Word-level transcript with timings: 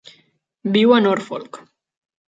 Viu 0.79 0.95
a 0.97 0.99
Norfolk. 1.09 1.65